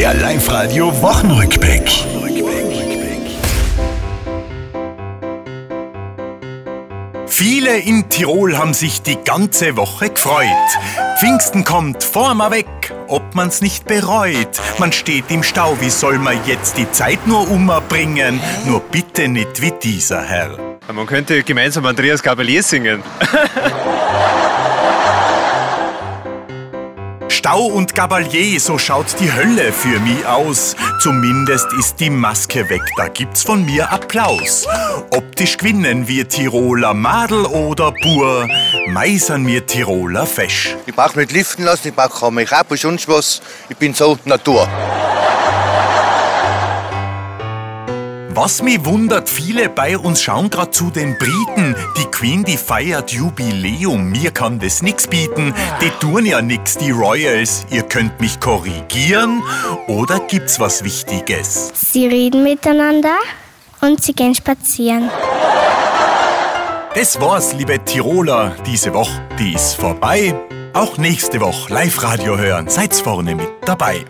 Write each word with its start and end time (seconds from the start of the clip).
Der 0.00 0.14
Live-Radio 0.14 0.90
Wochenrückblick. 1.02 1.82
Viele 7.26 7.76
in 7.80 8.08
Tirol 8.08 8.56
haben 8.56 8.72
sich 8.72 9.02
die 9.02 9.18
ganze 9.22 9.76
Woche 9.76 10.08
gefreut. 10.08 10.46
Pfingsten 11.18 11.66
kommt, 11.66 12.02
fahr 12.02 12.34
mal 12.34 12.50
weg, 12.50 12.94
ob 13.08 13.34
man's 13.34 13.60
nicht 13.60 13.84
bereut. 13.84 14.58
Man 14.78 14.90
steht 14.90 15.30
im 15.30 15.42
Stau, 15.42 15.76
wie 15.82 15.90
soll 15.90 16.18
man 16.18 16.38
jetzt 16.46 16.78
die 16.78 16.90
Zeit 16.90 17.26
nur 17.26 17.50
umbringen? 17.50 18.40
Nur 18.64 18.80
bitte 18.80 19.28
nicht 19.28 19.60
wie 19.60 19.72
dieser 19.82 20.22
Herr. 20.22 20.56
Man 20.90 21.04
könnte 21.04 21.42
gemeinsam 21.42 21.84
Andreas 21.84 22.22
Gabalier 22.22 22.62
singen. 22.62 23.02
Stau 27.40 27.64
und 27.64 27.94
Gabalier, 27.94 28.60
so 28.60 28.76
schaut 28.76 29.18
die 29.18 29.32
Hölle 29.32 29.72
für 29.72 29.98
mich 30.00 30.26
aus. 30.26 30.76
Zumindest 30.98 31.68
ist 31.78 31.98
die 31.98 32.10
Maske 32.10 32.68
weg, 32.68 32.82
da 32.98 33.08
gibt's 33.08 33.44
von 33.44 33.64
mir 33.64 33.90
Applaus. 33.90 34.66
Optisch 35.08 35.56
gewinnen 35.56 36.06
wir 36.06 36.28
Tiroler 36.28 36.92
Madel 36.92 37.46
oder 37.46 37.92
Bur, 37.92 38.46
meisern 38.88 39.46
wir 39.46 39.64
Tiroler 39.64 40.26
fesch. 40.26 40.76
Ich 40.84 40.94
brauch 40.94 41.14
nicht 41.14 41.32
liften 41.32 41.64
lassen, 41.64 41.88
ich 41.88 41.96
kein 41.96 42.34
Make-up 42.34 42.72
und 42.72 42.78
sonst 42.78 43.08
was. 43.08 43.40
Ich 43.70 43.76
bin 43.78 43.94
so 43.94 44.18
Natur. 44.26 44.68
Was 48.32 48.62
mich 48.62 48.84
wundert, 48.84 49.28
viele 49.28 49.68
bei 49.68 49.98
uns 49.98 50.22
schauen 50.22 50.50
grad 50.50 50.72
zu 50.72 50.90
den 50.90 51.18
Briten. 51.18 51.74
Die 51.98 52.04
Queen, 52.04 52.44
die 52.44 52.56
feiert 52.56 53.10
Jubiläum, 53.10 54.08
mir 54.10 54.30
kann 54.30 54.60
das 54.60 54.82
nix 54.82 55.08
bieten. 55.08 55.52
Die 55.82 55.90
tun 55.98 56.24
ja 56.24 56.40
nix, 56.40 56.78
die 56.78 56.92
Royals. 56.92 57.66
Ihr 57.70 57.82
könnt 57.82 58.20
mich 58.20 58.38
korrigieren 58.38 59.42
oder 59.88 60.20
gibt's 60.20 60.60
was 60.60 60.84
Wichtiges? 60.84 61.72
Sie 61.74 62.06
reden 62.06 62.44
miteinander 62.44 63.16
und 63.80 64.02
sie 64.02 64.12
gehen 64.12 64.34
spazieren. 64.36 65.10
Das 66.94 67.20
war's, 67.20 67.52
liebe 67.54 67.84
Tiroler. 67.84 68.54
Diese 68.64 68.94
Woche, 68.94 69.22
die 69.40 69.54
ist 69.54 69.74
vorbei. 69.74 70.34
Auch 70.72 70.98
nächste 70.98 71.40
Woche 71.40 71.72
Live-Radio 71.72 72.38
hören. 72.38 72.68
Seid's 72.68 73.00
vorne 73.00 73.34
mit 73.34 73.48
dabei. 73.64 74.04